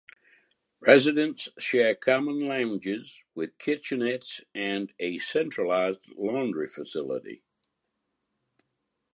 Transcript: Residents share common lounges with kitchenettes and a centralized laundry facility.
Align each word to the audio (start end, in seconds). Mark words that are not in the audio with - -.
Residents 0.79 1.47
share 1.59 1.93
common 1.93 2.47
lounges 2.47 3.23
with 3.35 3.59
kitchenettes 3.59 4.41
and 4.55 4.91
a 4.99 5.19
centralized 5.19 6.09
laundry 6.17 6.67
facility. 6.67 7.43